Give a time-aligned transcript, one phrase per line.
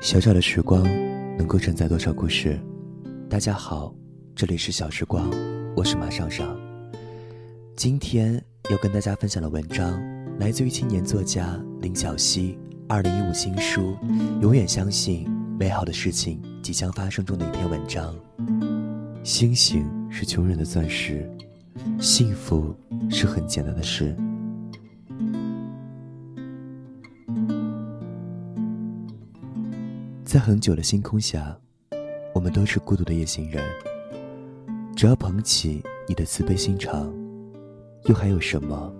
[0.00, 0.84] 小小的时光，
[1.36, 2.60] 能够承载多少故事？
[3.28, 3.92] 大家好，
[4.36, 5.30] 这里是小时光，
[5.74, 6.56] 我是马上上。
[7.74, 8.40] 今天
[8.70, 9.98] 要跟大家分享的文章，
[10.38, 13.96] 来自于青年作家林小溪二零一五新书
[14.40, 15.26] 《永远相信
[15.58, 18.14] 美好的事情即将发生》中的一篇文章。
[19.24, 21.28] 星星是穷人的钻石，
[21.98, 22.72] 幸福
[23.10, 24.14] 是很简单的事。
[30.34, 31.56] 在很久的星空下，
[32.34, 33.62] 我们都是孤独的夜行人。
[34.96, 37.14] 只要捧起你的慈悲心肠，
[38.06, 38.92] 又还有什么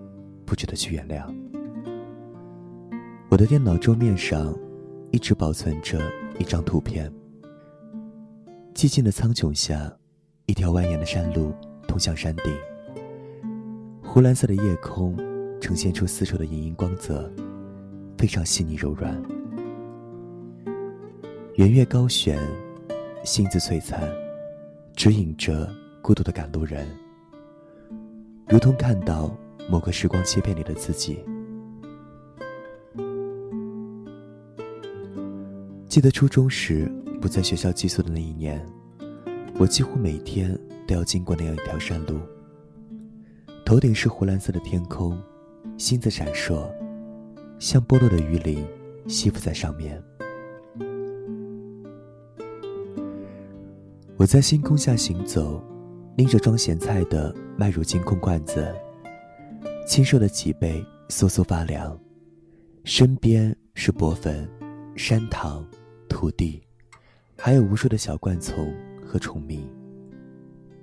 [0.47, 1.27] 不值得去原谅？
[3.29, 4.57] 我的电脑桌面上
[5.11, 6.01] 一直保存着
[6.39, 7.13] 一张图片。
[8.73, 9.93] 寂静的苍穹下，
[10.47, 11.53] 一条蜿蜒的山路
[11.89, 12.55] 通向山顶。
[14.01, 15.17] 湖蓝色的夜空
[15.61, 17.29] 呈现出丝绸的莹莹光泽，
[18.17, 19.21] 非常细腻柔软。
[21.57, 22.37] 圆月高悬，
[23.23, 24.13] 星子璀璨，
[24.97, 26.85] 指引着孤独的赶路人，
[28.49, 29.33] 如同看到
[29.71, 31.25] 某个时光切片里的自己。
[35.87, 38.61] 记得初中时不在学校寄宿的那一年，
[39.57, 42.19] 我几乎每天都要经过那样一条山路。
[43.65, 45.17] 头顶是湖蓝色的天空，
[45.79, 46.69] 星子闪烁，
[47.61, 48.67] 像剥落的鱼鳞，
[49.07, 50.03] 吸附在上面。
[54.17, 55.61] 我在星空下行走，
[56.17, 58.73] 拎着装咸菜的麦乳精空罐子，
[59.89, 61.99] 清瘦的脊背瑟瑟发凉，
[62.85, 64.49] 身边是薄粉、
[64.95, 65.67] 山塘、
[66.09, 66.63] 土地，
[67.37, 68.73] 还有无数的小灌丛
[69.05, 69.69] 和虫鸣。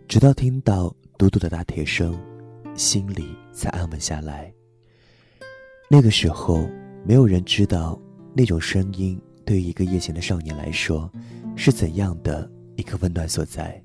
[0.09, 2.19] 直到听到嘟嘟的打铁声，
[2.75, 4.53] 心里才安稳下来。
[5.89, 6.69] 那个时候，
[7.05, 7.97] 没有人知道
[8.35, 11.09] 那种声音对于一个夜行的少年来说
[11.55, 12.51] 是怎样的。
[12.75, 13.81] 一个温暖所在。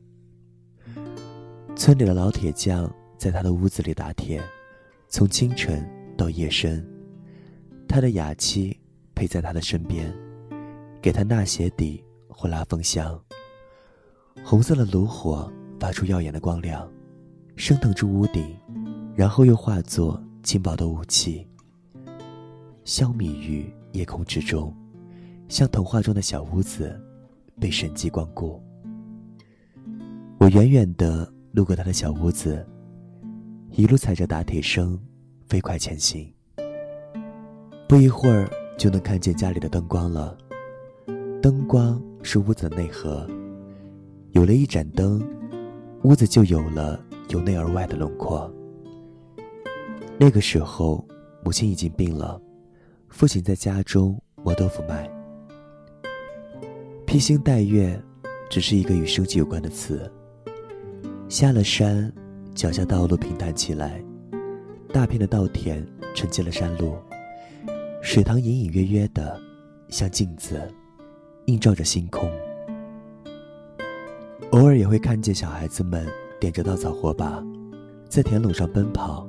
[1.75, 4.43] 村里的老铁匠在他的屋子里打铁，
[5.09, 5.87] 从清晨
[6.17, 6.87] 到夜深。
[7.89, 8.79] 他的哑妻
[9.15, 10.13] 陪在他的身边，
[11.01, 13.19] 给他纳鞋底或拉风箱。
[14.45, 16.91] 红色的炉火发出耀眼的光亮，
[17.57, 18.57] 升腾至屋顶，
[19.15, 21.47] 然后又化作轻薄的雾气，
[22.85, 24.75] 消弭于夜空之中，
[25.49, 27.01] 像童话中的小屋子，
[27.61, 28.63] 被神迹光顾。
[30.39, 32.65] 我远远地路过他的小屋子，
[33.71, 34.99] 一路踩着打铁声，
[35.49, 36.33] 飞快前行。
[37.89, 40.37] 不一会儿就能看见家里的灯光了。
[41.43, 43.27] 灯光是屋子的内核，
[44.33, 45.27] 有了一盏灯，
[46.03, 48.53] 屋子就有了由内而外的轮廓。
[50.19, 51.05] 那个时候，
[51.43, 52.41] 母亲已经病了，
[53.09, 55.11] 父亲在家中磨豆腐卖。
[57.07, 58.01] 披星戴月，
[58.51, 60.09] 只是一个与生计有关的词。
[61.29, 62.11] 下了山，
[62.55, 64.01] 脚下道路平坦起来，
[64.93, 66.97] 大片的稻田承接了山路，
[68.01, 69.39] 水塘隐隐约约的，
[69.89, 70.63] 像镜子，
[71.47, 72.31] 映照着星空。
[74.53, 76.07] 偶尔也会看见小孩子们
[76.39, 77.45] 点着稻草火把，
[78.09, 79.29] 在田垄上奔跑、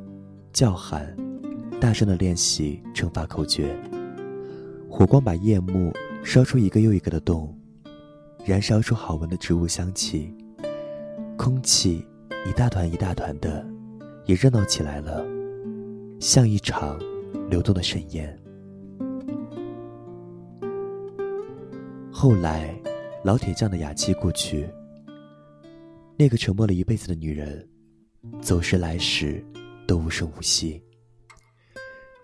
[0.54, 1.18] 叫喊，
[1.82, 3.76] 大声的练习乘法口诀。
[4.88, 5.92] 火光把夜幕
[6.24, 7.58] 烧出一个又一个的洞，
[8.46, 10.32] 燃烧出好闻的植物香气。
[11.38, 12.06] 空气
[12.46, 13.66] 一大团一大团的，
[14.26, 15.24] 也热闹起来了，
[16.20, 17.00] 像一场
[17.50, 18.38] 流动的盛宴。
[22.12, 22.76] 后来，
[23.24, 24.68] 老铁匠的哑妻故去，
[26.18, 27.66] 那个沉默了一辈子的女人，
[28.42, 29.46] 走时来时
[29.88, 30.84] 都无声无息。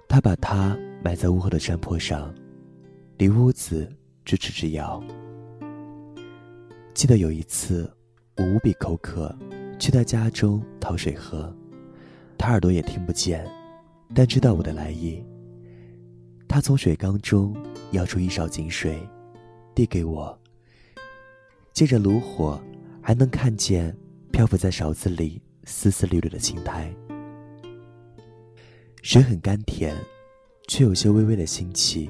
[0.10, 2.34] 他把她埋在屋后的山坡上，
[3.18, 3.88] 离屋子
[4.26, 5.02] 咫尺之遥。
[6.96, 7.90] 记得有一次。
[8.36, 9.36] 我无比口渴，
[9.78, 11.56] 去他家中讨水喝。
[12.38, 13.48] 他耳朵也听不见，
[14.14, 15.24] 但知道我的来意。
[16.48, 17.56] 他从水缸中
[17.92, 19.00] 舀出一勺井水，
[19.76, 20.38] 递给我。
[21.74, 22.62] 借着炉火，
[23.02, 23.96] 还能看见
[24.32, 26.94] 漂浮在勺子里丝丝缕缕的青苔。
[29.02, 29.96] 水很甘甜，
[30.68, 32.10] 却有些微微的腥气，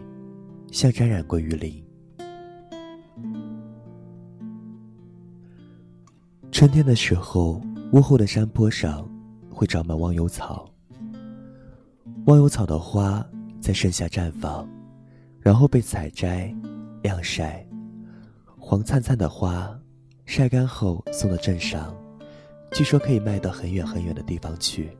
[0.71, 1.83] 像沾染过鱼鳞。
[6.53, 7.59] 春天的时候，
[7.93, 9.09] 屋后的山坡上
[9.49, 10.71] 会长满忘忧草。
[12.27, 13.25] 忘忧草的花
[13.59, 14.69] 在盛夏绽放，
[15.39, 16.53] 然后被采摘、
[17.01, 17.67] 晾晒。
[18.55, 19.75] 黄灿灿的花
[20.25, 21.91] 晒干后送到镇上，
[22.71, 24.91] 据说可以卖到很远很远的地方去。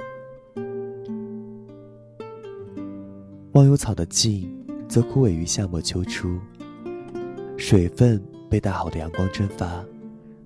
[3.51, 4.51] 忘忧草的茎
[4.89, 6.39] 则枯萎于夏末秋初，
[7.59, 9.85] 水分被大好的阳光蒸发，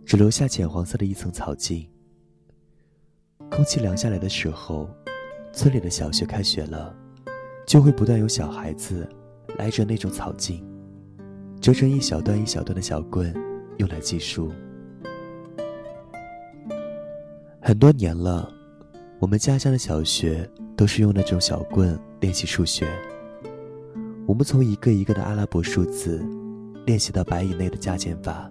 [0.08, 1.86] 只留下浅黄色的一层草茎。
[3.52, 4.90] 空气凉下来的时候，
[5.52, 6.96] 村里的小学开学了，
[7.66, 9.06] 就会不断有小孩子
[9.58, 10.66] 来着那种草茎，
[11.60, 13.36] 折成一小段一小段的小棍，
[13.80, 14.50] 用来计数。
[17.62, 18.50] 很多年了，
[19.20, 22.88] 我们家乡的小学都是用那种小棍练习数学。
[24.26, 26.26] 我们从一个一个的阿拉伯数字
[26.86, 28.50] 练习到百以内的加减法，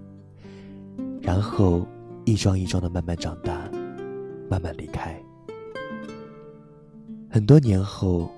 [1.26, 1.84] 然后
[2.24, 3.68] 一桩一桩的慢慢长大，
[4.48, 5.20] 慢慢离开。
[7.28, 8.30] 很多年后，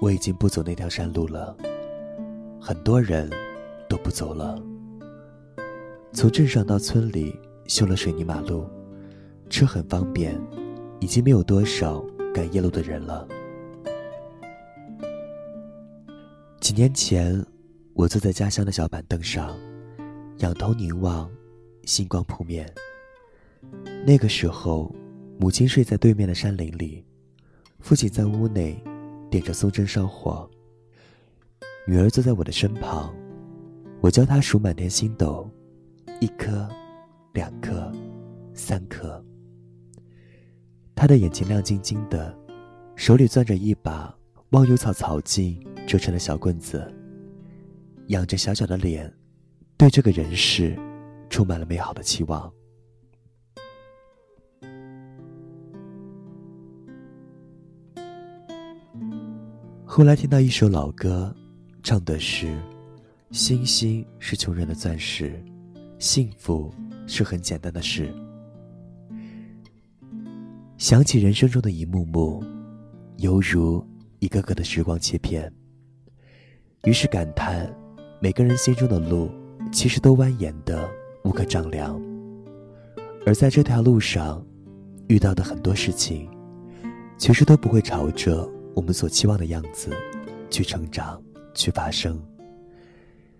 [0.00, 1.56] 我已经不走那条山路了，
[2.60, 3.28] 很多人
[3.88, 4.62] 都不走了。
[6.12, 8.64] 从镇上到村里修了水泥马路，
[9.50, 10.40] 车很方便，
[11.00, 12.00] 已经没有多少
[12.32, 13.26] 赶夜路的人了。
[16.60, 17.44] 几年前，
[17.92, 19.52] 我坐在家乡的小板凳上，
[20.38, 21.28] 仰头凝望，
[21.86, 22.70] 星光扑面。
[24.04, 24.94] 那个时候，
[25.38, 27.02] 母亲睡在对面的山林里，
[27.80, 28.78] 父亲在屋内
[29.30, 30.46] 点着松针烧火。
[31.86, 33.14] 女儿坐在我的身旁，
[34.02, 35.48] 我教她数满天星斗，
[36.20, 36.68] 一颗，
[37.32, 37.90] 两颗，
[38.52, 39.24] 三颗。
[40.94, 42.36] 她的眼睛亮晶晶的，
[42.94, 44.14] 手里攥着一把
[44.50, 45.58] 忘忧草草茎。
[45.86, 46.92] 折成的小棍子，
[48.08, 49.08] 仰着小小的脸，
[49.76, 50.76] 对这个人世
[51.28, 52.52] 充满了美好的期望。
[59.84, 61.34] 后来听到一首老歌，
[61.82, 62.54] 唱的是
[63.32, 65.42] ：“星星是穷人的钻石，
[65.98, 66.70] 幸福
[67.06, 68.12] 是很简单的事。”
[70.76, 72.44] 想起人生中的一幕幕，
[73.16, 73.82] 犹如
[74.18, 75.50] 一个个的时光切片。
[76.84, 77.74] 于是感叹，
[78.20, 79.30] 每个人心中的路，
[79.72, 80.86] 其实都蜿蜒的
[81.26, 82.00] 无可丈量。
[83.26, 84.44] 而在这条路上，
[85.08, 86.30] 遇到的很多事情，
[87.18, 89.90] 其实都不会朝着我们所期望的样子
[90.48, 91.20] 去成长、
[91.52, 92.22] 去发生。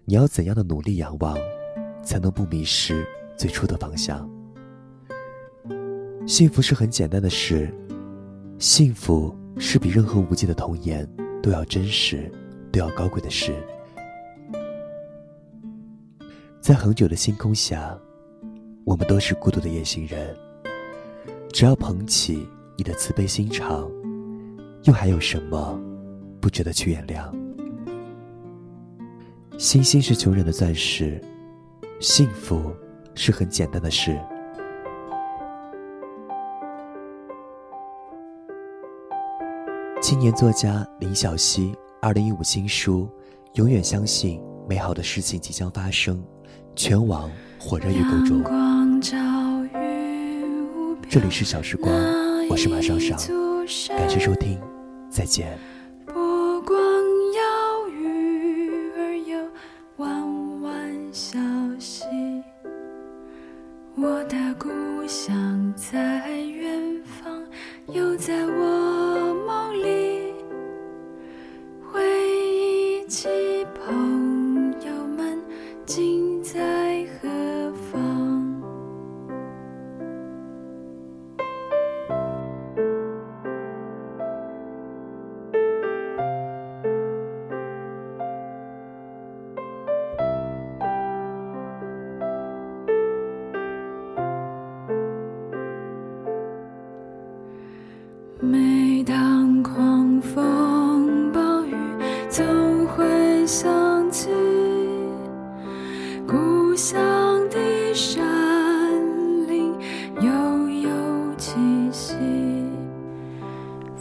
[0.04, 1.38] 你要怎样的努力仰望，
[2.02, 3.06] 才能不迷失
[3.36, 4.28] 最初的方向？
[6.26, 7.72] 幸福是很简单的事，
[8.58, 11.08] 幸福是比任何无尽的童言
[11.40, 12.28] 都要真实。
[12.72, 13.54] 都要高贵的事，
[16.66, 17.96] 在恒久的星空下，
[18.84, 20.36] 我们都是孤独的夜行人。
[21.52, 22.44] 只要捧起
[22.76, 23.88] 你的慈悲心肠，
[24.82, 25.80] 又还有什么
[26.40, 27.32] 不值得去原谅？
[29.56, 31.22] 星星是穷人的钻石，
[32.00, 32.74] 幸福
[33.14, 34.20] 是很简单的事。
[40.02, 41.72] 青年作家林小溪。
[42.02, 43.08] 二零一五新书，
[43.54, 46.20] 永远相信美好的事情即将发生，
[46.76, 48.44] 全网火热预购中。
[51.08, 51.90] 这里是小时光，
[52.50, 53.18] 我是马上上，
[53.88, 54.60] 感谢收听，
[55.08, 55.58] 再见。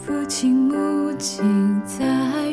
[0.06, 2.45] 父亲母亲在